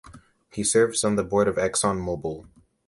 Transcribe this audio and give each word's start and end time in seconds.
He 0.49 0.63
serves 0.63 1.03
on 1.03 1.15
the 1.15 1.23
board 1.23 1.47
of 1.47 1.57
ExxonMobil. 1.57 2.47